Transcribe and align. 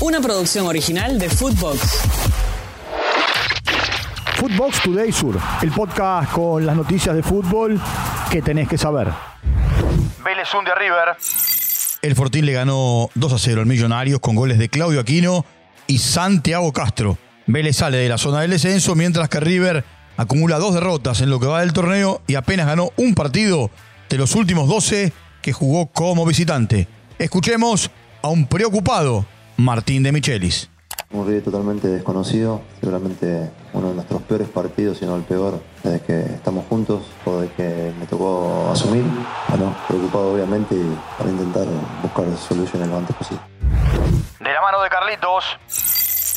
una 0.00 0.20
producción 0.20 0.66
original 0.66 1.18
de 1.18 1.28
Footbox. 1.28 2.02
Footbox 4.36 4.82
Today 4.82 5.10
Sur, 5.10 5.38
el 5.62 5.72
podcast 5.72 6.30
con 6.30 6.64
las 6.64 6.76
noticias 6.76 7.16
de 7.16 7.22
fútbol 7.22 7.80
que 8.30 8.40
tenés 8.40 8.68
que 8.68 8.78
saber. 8.78 9.08
Vélez 10.24 10.48
de 10.64 10.74
River. 10.74 11.16
El 12.02 12.14
Fortín 12.14 12.46
le 12.46 12.52
ganó 12.52 13.10
2 13.14 13.32
a 13.32 13.38
0 13.38 13.62
al 13.62 13.66
Millonarios 13.66 14.20
con 14.20 14.36
goles 14.36 14.58
de 14.58 14.68
Claudio 14.68 15.00
Aquino 15.00 15.44
y 15.88 15.98
Santiago 15.98 16.72
Castro. 16.72 17.18
Vélez 17.46 17.76
sale 17.76 17.96
de 17.96 18.08
la 18.08 18.18
zona 18.18 18.42
del 18.42 18.52
descenso 18.52 18.94
mientras 18.94 19.28
que 19.28 19.40
River 19.40 19.84
acumula 20.16 20.58
dos 20.58 20.74
derrotas 20.74 21.20
en 21.22 21.30
lo 21.30 21.40
que 21.40 21.46
va 21.46 21.60
del 21.60 21.72
torneo 21.72 22.22
y 22.28 22.36
apenas 22.36 22.66
ganó 22.66 22.90
un 22.96 23.14
partido 23.14 23.70
de 24.08 24.16
los 24.16 24.36
últimos 24.36 24.68
12 24.68 25.12
que 25.42 25.52
jugó 25.52 25.86
como 25.88 26.24
visitante. 26.24 26.86
Escuchemos 27.18 27.90
a 28.22 28.28
un 28.28 28.46
preocupado 28.46 29.26
Martín 29.58 30.04
de 30.04 30.12
Michelis. 30.12 30.70
Un 31.10 31.26
rival 31.26 31.42
totalmente 31.42 31.88
desconocido, 31.88 32.62
seguramente 32.78 33.50
uno 33.72 33.88
de 33.88 33.94
nuestros 33.96 34.22
peores 34.22 34.46
partidos, 34.48 34.98
si 34.98 35.04
no 35.04 35.16
el 35.16 35.24
peor, 35.24 35.60
desde 35.82 36.00
que 36.00 36.20
estamos 36.20 36.64
juntos 36.68 37.02
o 37.24 37.40
desde 37.40 37.54
que 37.54 37.92
me 37.98 38.06
tocó 38.06 38.70
asumir. 38.70 39.02
Bueno, 39.48 39.76
preocupado 39.88 40.32
obviamente 40.32 40.76
para 41.18 41.28
intentar 41.28 41.66
buscar 42.02 42.24
soluciones 42.36 42.88
lo 42.88 42.98
antes 42.98 43.16
posible. 43.16 43.42
De 44.38 44.52
la 44.52 44.60
mano 44.60 44.80
de 44.80 44.88
Carlitos. 44.88 45.44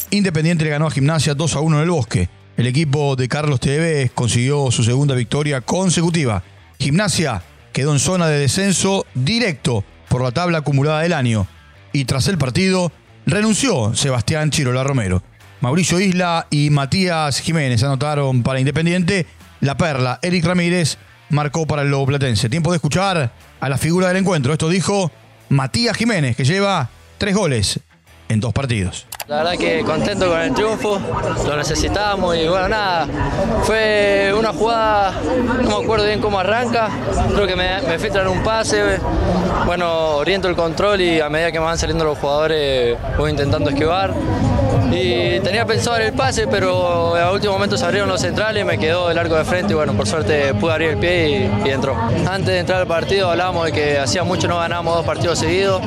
Independiente 0.09 0.63
le 0.63 0.71
ganó 0.71 0.87
a 0.87 0.91
Gimnasia 0.91 1.35
2 1.35 1.55
a 1.55 1.59
1 1.59 1.77
en 1.77 1.83
el 1.83 1.91
Bosque. 1.91 2.27
El 2.57 2.65
equipo 2.65 3.15
de 3.15 3.27
Carlos 3.27 3.59
Tevez 3.59 4.11
consiguió 4.15 4.71
su 4.71 4.83
segunda 4.83 5.13
victoria 5.13 5.61
consecutiva. 5.61 6.41
Gimnasia 6.79 7.43
quedó 7.71 7.91
en 7.91 7.99
zona 7.99 8.25
de 8.27 8.39
descenso 8.39 9.05
directo 9.13 9.83
por 10.09 10.23
la 10.23 10.31
tabla 10.31 10.57
acumulada 10.57 11.01
del 11.01 11.13
año. 11.13 11.45
Y 11.93 12.05
tras 12.05 12.27
el 12.27 12.37
partido, 12.37 12.91
renunció 13.25 13.95
Sebastián 13.95 14.49
Chirola 14.51 14.83
Romero. 14.83 15.23
Mauricio 15.61 15.99
Isla 15.99 16.47
y 16.49 16.69
Matías 16.69 17.39
Jiménez 17.39 17.83
anotaron 17.83 18.43
para 18.43 18.59
Independiente. 18.59 19.27
La 19.59 19.77
Perla, 19.77 20.19
Eric 20.21 20.43
Ramírez, 20.43 20.97
marcó 21.29 21.67
para 21.67 21.83
el 21.83 21.89
Lobo 21.89 22.07
Platense. 22.07 22.49
Tiempo 22.49 22.71
de 22.71 22.77
escuchar 22.77 23.31
a 23.59 23.69
la 23.69 23.77
figura 23.77 24.07
del 24.07 24.17
encuentro. 24.17 24.53
Esto 24.53 24.69
dijo 24.69 25.11
Matías 25.49 25.95
Jiménez, 25.95 26.35
que 26.35 26.45
lleva 26.45 26.89
tres 27.17 27.35
goles 27.35 27.79
en 28.31 28.39
dos 28.39 28.53
partidos. 28.53 29.05
La 29.27 29.37
verdad 29.37 29.57
que 29.57 29.83
contento 29.83 30.27
con 30.27 30.39
el 30.39 30.53
triunfo, 30.53 30.99
lo 31.45 31.55
necesitábamos 31.57 32.35
y 32.35 32.47
bueno, 32.47 32.67
nada, 32.69 33.07
fue 33.63 34.33
una 34.37 34.51
jugada, 34.51 35.13
no 35.63 35.79
me 35.79 35.83
acuerdo 35.83 36.05
bien 36.05 36.19
cómo 36.19 36.39
arranca, 36.39 36.89
creo 37.33 37.47
que 37.47 37.55
me, 37.55 37.81
me 37.81 37.99
filtran 37.99 38.27
un 38.27 38.43
pase, 38.43 38.99
bueno, 39.65 40.15
oriento 40.15 40.47
el 40.47 40.55
control 40.55 41.01
y 41.01 41.19
a 41.21 41.29
medida 41.29 41.51
que 41.51 41.59
me 41.59 41.65
van 41.65 41.77
saliendo 41.77 42.03
los 42.03 42.17
jugadores 42.17 42.97
voy 43.17 43.31
intentando 43.31 43.69
esquivar. 43.69 44.13
Y 44.91 45.39
tenía 45.41 45.65
pensado 45.65 45.97
en 45.97 46.07
el 46.07 46.13
pase, 46.13 46.47
pero 46.47 47.15
a 47.15 47.31
último 47.31 47.53
momento 47.53 47.77
se 47.77 47.85
abrieron 47.85 48.09
los 48.09 48.21
centrales 48.21 48.61
y 48.61 48.65
me 48.65 48.77
quedó 48.77 49.09
el 49.11 49.17
arco 49.17 49.35
de 49.35 49.45
frente 49.45 49.73
y 49.73 49.75
bueno, 49.75 49.93
por 49.93 50.07
suerte 50.07 50.53
pude 50.53 50.71
abrir 50.71 50.89
el 50.91 50.97
pie 50.97 51.29
y, 51.63 51.67
y 51.67 51.71
entró. 51.71 51.95
Antes 52.27 52.47
de 52.47 52.59
entrar 52.59 52.81
al 52.81 52.87
partido 52.87 53.29
hablábamos 53.29 53.65
de 53.65 53.71
que 53.71 53.99
hacía 53.99 54.23
mucho 54.23 54.47
no 54.47 54.57
ganábamos 54.57 54.95
dos 54.95 55.05
partidos 55.05 55.39
seguidos. 55.39 55.81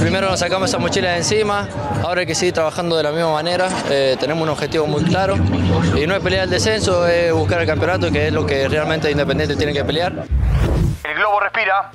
Primero 0.00 0.28
nos 0.28 0.40
sacamos 0.40 0.68
esa 0.68 0.78
mochila 0.78 1.10
de 1.10 1.18
encima, 1.18 1.68
ahora 2.02 2.22
hay 2.22 2.26
que 2.26 2.34
seguir 2.34 2.54
trabajando 2.54 2.96
de 2.96 3.04
la 3.04 3.12
misma 3.12 3.32
manera. 3.32 3.68
Eh, 3.90 4.16
tenemos 4.18 4.42
un 4.42 4.48
objetivo 4.48 4.86
muy 4.86 5.04
claro 5.04 5.36
y 5.96 6.06
no 6.06 6.14
es 6.14 6.20
pelear 6.20 6.44
el 6.44 6.50
descenso, 6.50 7.06
es 7.06 7.32
buscar 7.32 7.60
el 7.60 7.66
campeonato, 7.66 8.10
que 8.10 8.28
es 8.28 8.32
lo 8.32 8.44
que 8.44 8.68
realmente 8.68 9.10
Independiente 9.10 9.56
tiene 9.56 9.72
que 9.72 9.84
pelear. 9.84 10.12
El 11.04 11.14
globo 11.14 11.40
respira. 11.40 11.92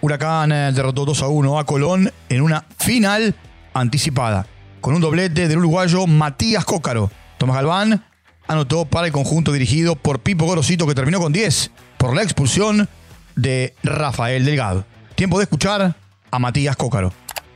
Huracán 0.00 0.52
eh, 0.52 0.72
derrotó 0.72 1.04
2 1.04 1.22
a 1.22 1.28
1 1.28 1.58
a 1.58 1.64
Colón 1.64 2.10
en 2.28 2.40
una 2.40 2.64
final 2.78 3.34
anticipada, 3.74 4.46
con 4.80 4.94
un 4.94 5.00
doblete 5.00 5.48
del 5.48 5.58
uruguayo 5.58 6.06
Matías 6.06 6.64
Cócaro. 6.64 7.10
Tomás 7.38 7.56
Galván 7.56 8.04
anotó 8.46 8.84
para 8.84 9.06
el 9.06 9.12
conjunto 9.12 9.52
dirigido 9.52 9.96
por 9.96 10.20
Pipo 10.20 10.46
Gorosito, 10.46 10.86
que 10.86 10.94
terminó 10.94 11.20
con 11.20 11.32
10 11.32 11.70
por 11.96 12.14
la 12.14 12.22
expulsión 12.22 12.88
de 13.36 13.74
Rafael 13.82 14.44
Delgado. 14.44 14.84
Tiempo 15.14 15.38
de 15.38 15.44
escuchar 15.44 15.94
a 16.30 16.38
Matías 16.38 16.76
Cócaro. 16.76 17.12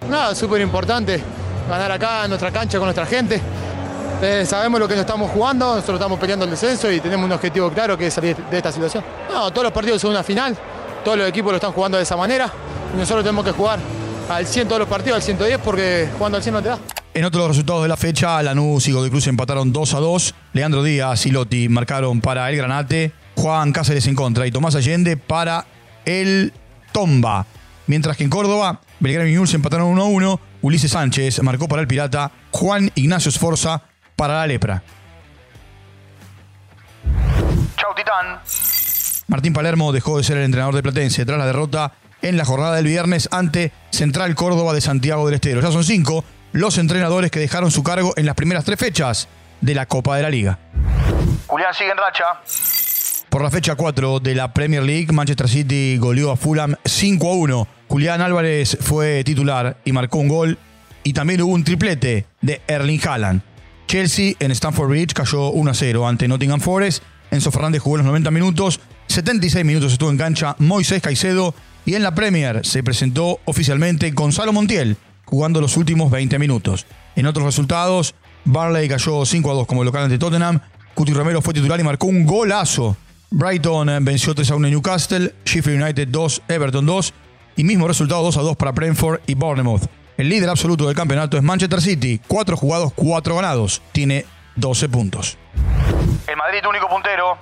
Nada, 0.09 0.35
súper 0.35 0.61
importante 0.61 1.23
ganar 1.69 1.91
acá 1.93 2.25
en 2.25 2.31
nuestra 2.31 2.51
cancha 2.51 2.79
con 2.79 2.87
nuestra 2.87 3.07
gente. 3.07 3.41
Eh, 4.23 4.45
sabemos 4.47 4.79
lo 4.79 4.87
que 4.87 4.95
nos 4.95 5.01
estamos 5.01 5.31
jugando, 5.31 5.75
nosotros 5.75 5.97
estamos 5.97 6.19
peleando 6.19 6.45
el 6.45 6.51
descenso 6.51 6.91
y 6.91 7.01
tenemos 7.01 7.27
un 7.27 7.33
objetivo 7.33 7.71
claro 7.71 7.99
que 7.99 8.07
es 8.07 8.15
salir 8.15 8.37
de 8.37 8.57
esta 8.57 8.71
situación. 8.71 9.05
No, 9.31 9.51
todos 9.51 9.65
los 9.65 9.73
partidos 9.73 10.01
son 10.01 10.13
una 10.13 10.23
final, 10.23 10.57
todos 11.05 11.19
los 11.19 11.29
equipos 11.29 11.53
lo 11.53 11.57
están 11.57 11.73
jugando 11.73 11.97
de 11.99 12.05
esa 12.05 12.17
manera 12.17 12.51
y 12.95 12.97
nosotros 12.97 13.25
tenemos 13.25 13.45
que 13.45 13.53
jugar 13.53 13.79
al 14.29 14.47
100 14.47 14.69
todos 14.69 14.81
los 14.81 14.89
partidos, 14.89 15.17
al 15.17 15.23
110 15.23 15.59
porque 15.59 16.09
jugando 16.17 16.37
al 16.37 16.43
100 16.43 16.55
no 16.55 16.63
te 16.63 16.69
da. 16.69 16.79
En 17.15 17.25
otros 17.25 17.47
resultados 17.47 17.83
de 17.83 17.89
la 17.89 17.97
fecha, 17.97 18.43
Lanús 18.43 18.89
y 18.89 18.93
Godoy 18.93 19.09
Cruz 19.09 19.29
empataron 19.29 19.73
2 19.73 19.95
a 19.95 20.01
2. 20.01 20.35
Leandro 20.53 20.83
Díaz 20.83 21.27
y 21.27 21.31
Lotti 21.31 21.69
marcaron 21.69 22.21
para 22.21 22.51
el 22.51 22.57
Granate. 22.57 23.13
Juan 23.37 23.73
Cáceres 23.73 24.09
en 24.09 24.17
contra 24.17 24.49
y 24.49 24.51
Tomás 24.51 24.75
Allende 24.75 25.17
para 25.17 25.65
el 26.05 26.53
Tomba. 26.91 27.47
Mientras 27.87 28.17
que 28.17 28.25
en 28.25 28.31
Córdoba, 28.31 28.81
Belgrano 28.99 29.29
y 29.29 29.33
News 29.33 29.55
empataron 29.55 29.87
1 29.87 30.03
a 30.03 30.07
1. 30.07 30.41
Ulises 30.63 30.91
Sánchez 30.91 31.41
marcó 31.45 31.69
para 31.69 31.83
el 31.83 31.87
Pirata. 31.87 32.33
Juan 32.51 32.91
Ignacio 32.97 33.29
Esforza 33.29 33.83
para 34.17 34.35
la 34.35 34.47
Lepra. 34.49 34.83
Chau, 37.77 37.95
Titán. 37.95 38.41
Martín 39.29 39.53
Palermo 39.53 39.93
dejó 39.93 40.19
de 40.19 40.25
ser 40.25 40.39
el 40.39 40.45
entrenador 40.45 40.75
de 40.75 40.83
Platense 40.83 41.25
tras 41.25 41.39
la 41.39 41.47
derrota 41.47 41.93
en 42.23 42.37
la 42.37 42.45
jornada 42.45 42.75
del 42.75 42.87
viernes 42.87 43.29
ante 43.31 43.71
Central 43.91 44.35
Córdoba 44.35 44.73
de 44.73 44.81
Santiago 44.81 45.27
del 45.27 45.37
Estero. 45.37 45.61
Ya 45.61 45.71
son 45.71 45.85
cinco 45.85 46.25
los 46.55 46.79
entrenadores 46.79 47.33
que 47.33 47.41
dejaron 47.41 47.73
su 47.73 47.83
cargo 47.83 48.15
en 48.17 48.27
las 48.27 48.37
primeras 48.37 48.65
tres 48.65 48.79
fechas 48.79 49.29
de 49.61 49.75
la 49.75 49.87
Copa 49.87 50.17
de 50.17 50.23
la 50.23 50.31
Liga. 50.31 50.59
Julián 51.49 51.75
sigue 51.75 51.91
en 51.91 51.99
racha. 51.99 52.25
Por 53.29 53.43
la 53.43 53.51
fecha 53.51 53.75
4 53.75 54.21
de 54.21 54.37
la 54.37 54.55
Premier 54.55 54.85
League, 54.85 55.13
Manchester 55.13 55.49
City 55.49 55.97
goleó 55.99 56.31
a 56.31 56.37
Fulham 56.37 56.77
5 56.85 57.29
a 57.29 57.35
1. 57.35 57.69
Julián 57.89 58.21
Álvarez 58.21 58.79
fue 58.81 59.25
titular 59.25 59.79
y 59.85 59.91
marcó 59.91 60.19
un 60.19 60.29
gol. 60.29 60.57
Y 61.03 61.13
también 61.13 61.43
hubo 61.43 61.53
un 61.53 61.65
triplete 61.65 62.27
de 62.41 62.63
Erling 62.69 63.01
Haaland. 63.05 63.43
Chelsea 63.89 64.35
en 64.39 64.53
Stamford 64.53 64.89
Bridge 64.91 65.13
cayó 65.13 65.51
1 65.51 65.71
a 65.73 65.75
0 65.75 66.07
ante 66.07 66.29
Nottingham 66.29 66.61
Forest. 66.61 67.03
Enzo 67.33 67.51
Fernández 67.51 67.83
jugó 67.83 67.97
los 67.97 68.07
90 68.07 68.31
minutos. 68.31 68.79
76 69.09 69.65
minutos 69.65 69.93
estuvo 69.93 70.11
en 70.11 70.19
cancha 70.19 70.55
Moisés 70.61 71.03
Caicedo. 71.03 71.53
Y 71.85 71.97
en 71.97 72.05
la 72.05 72.15
Premier 72.15 72.65
se 72.65 72.85
presentó 72.85 73.41
oficialmente 73.45 74.13
Gonzalo 74.13 74.53
Montiel, 74.53 74.97
jugando 75.25 75.61
los 75.61 75.77
últimos 75.77 76.11
20 76.11 76.39
minutos. 76.39 76.87
En 77.17 77.27
otros 77.27 77.45
resultados, 77.45 78.15
Barley 78.45 78.89
cayó 78.89 79.25
5 79.25 79.51
a 79.51 79.55
2 79.55 79.67
como 79.67 79.85
local 79.85 80.05
ante 80.05 80.19
Tottenham. 80.19 80.61
Cuti 80.95 81.13
Romero 81.13 81.43
fue 81.43 81.55
titular 81.55 81.79
y 81.81 81.83
marcó 81.83 82.07
un 82.07 82.25
golazo. 82.25 82.97
Brighton 83.31 83.89
eh, 83.89 83.99
venció 84.01 84.35
3 84.35 84.51
a 84.51 84.57
1 84.57 84.67
en 84.69 84.73
Newcastle. 84.75 85.35
Sheffield 85.45 85.83
United 85.83 86.09
2, 86.09 86.43
Everton 86.49 86.87
2. 86.87 87.15
Y 87.57 87.65
mismo 87.65 87.89
resultado 87.89 88.23
2 88.23 88.37
a 88.37 88.43
2 88.43 88.57
para 88.57 88.73
Brentford 88.73 89.21
y 89.27 89.35
Bournemouth. 89.35 89.83
El 90.17 90.29
líder 90.29 90.49
absoluto 90.49 90.87
del 90.87 90.95
campeonato 90.95 91.37
es 91.37 91.43
Manchester 91.43 91.81
City. 91.81 92.21
4 92.29 92.57
jugados, 92.57 92.93
4 92.95 93.35
ganados. 93.35 93.83
Tiene 93.93 94.25
12 94.57 94.89
puntos. 94.89 95.37
El 96.27 96.37
Madrid, 96.37 96.61
único 96.69 96.89
puntero. 96.89 97.39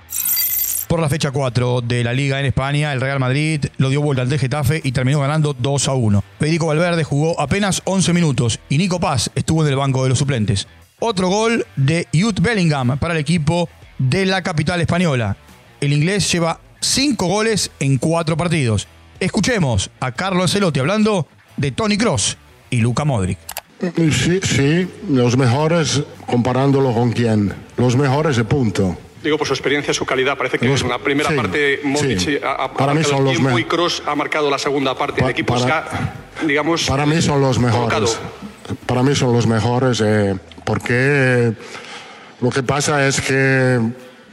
Por 0.93 1.01
la 1.01 1.09
fecha 1.09 1.31
4 1.31 1.81
de 1.81 2.05
la 2.05 2.13
Liga 2.13 2.39
en 2.39 2.45
España, 2.45 2.93
el 2.93 3.01
Real 3.01 3.19
Madrid 3.19 3.65
lo 3.79 3.89
dio 3.89 4.03
vuelta 4.03 4.21
al 4.21 4.29
de 4.29 4.37
Getafe 4.37 4.83
y 4.85 4.93
terminó 4.93 5.21
ganando 5.21 5.55
2 5.55 5.89
a 5.89 5.95
1. 5.95 6.23
Federico 6.39 6.67
Valverde 6.67 7.03
jugó 7.03 7.41
apenas 7.41 7.81
11 7.87 8.13
minutos 8.13 8.61
y 8.69 8.77
Nico 8.77 9.01
Paz 9.01 9.31
estuvo 9.35 9.63
en 9.63 9.71
el 9.71 9.77
banco 9.77 10.03
de 10.03 10.11
los 10.11 10.19
suplentes. 10.19 10.69
Otro 10.99 11.29
gol 11.29 11.65
de 11.77 12.09
Jude 12.13 12.43
Bellingham 12.43 12.99
para 12.99 13.15
el 13.15 13.21
equipo 13.21 13.71
de 13.97 14.27
la 14.27 14.43
capital 14.43 14.83
española. 14.83 15.39
El 15.81 15.95
inglés 15.95 16.31
lleva 16.31 16.61
5 16.81 17.27
goles 17.27 17.71
en 17.81 17.97
4 17.97 18.37
partidos. 18.37 18.87
Escuchemos 19.19 19.91
a 19.99 20.13
Carlo 20.13 20.43
Ancelotti 20.43 20.81
hablando 20.81 21.27
de 21.57 21.71
Tony 21.71 21.97
Cross 21.97 22.37
y 22.69 22.83
Luka 22.83 23.07
Modric. 23.07 23.39
Sí, 23.97 24.41
sí, 24.43 24.87
los 25.09 25.39
mejores 25.39 26.03
comparándolo 26.27 26.93
con 26.93 27.13
quién. 27.13 27.51
Los 27.79 27.97
mejores 27.97 28.37
de 28.37 28.45
punto. 28.45 28.95
Digo, 29.23 29.39
por 29.39 29.47
su 29.47 29.53
experiencia, 29.53 29.95
su 29.95 30.05
calidad. 30.05 30.37
Parece 30.37 30.59
que 30.59 30.67
en 30.67 30.89
la 30.89 30.99
primera 30.99 31.29
sí, 31.31 31.37
parte 31.37 31.81
Modric 31.85 32.19
sí. 32.19 32.39
ha, 32.43 32.65
ha 32.65 32.73
Para 32.73 32.93
mí 32.95 33.05
son 33.05 33.25
los 33.25 33.35
tiempo 33.35 33.55
me- 33.55 33.61
y 33.61 33.65
Kroos 33.65 34.03
ha 34.07 34.15
marcado 34.17 34.51
la 34.51 34.59
segunda 34.59 34.97
parte. 34.97 35.21
Pa- 35.21 35.27
el 35.27 35.31
equipo 35.33 35.55
para- 35.55 35.67
está, 35.87 36.15
digamos, 36.47 36.85
Para 36.87 37.07
mí 37.07 37.23
son 37.23 37.41
los 37.41 37.57
colocado. 37.59 37.87
mejores. 38.03 38.19
Para 38.87 39.03
mí 39.03 39.15
son 39.15 39.33
los 39.33 39.47
mejores 39.47 40.01
eh, 40.05 40.35
porque 40.65 41.53
lo 42.41 42.51
que 42.51 42.63
pasa 42.63 43.07
es 43.07 43.21
que 43.21 43.81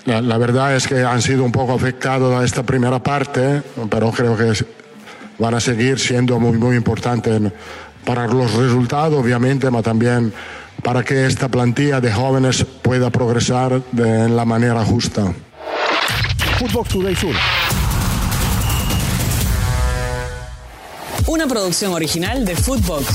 la, 0.06 0.21
la 0.21 0.38
verdad 0.38 0.75
es 0.75 0.88
que 0.88 1.01
han 1.03 1.21
sido 1.21 1.44
un 1.44 1.51
poco 1.51 1.74
afectados 1.74 2.39
a 2.42 2.44
esta 2.45 2.63
primera 2.63 3.01
parte, 3.03 3.62
pero 3.89 4.12
creo 4.12 4.35
que 4.38 4.50
es- 4.50 4.65
van 5.38 5.53
a 5.53 5.59
seguir 5.59 6.00
siendo 6.00 6.39
muy, 6.39 6.57
muy 6.57 6.75
importantes 6.75 7.39
para 8.06 8.27
los 8.27 8.53
resultados, 8.56 9.13
obviamente, 9.24 9.68
pero 9.69 9.83
también 9.83 10.33
para 10.84 11.04
que 11.04 11.26
esta 11.26 11.48
plantilla 11.48 12.00
de 12.02 12.12
jóvenes 12.12 12.66
pueda 12.81 13.10
progresar 13.10 13.81
de- 13.92 14.26
en 14.26 14.36
la 14.36 14.46
manera 14.46 14.84
justa. 14.86 15.34
Footbox 16.60 16.90
Today 16.90 17.16
Sur. 17.16 17.36
Una 21.28 21.48
producción 21.48 21.94
original 21.94 22.44
de 22.46 22.56
Footbox. 22.56 23.06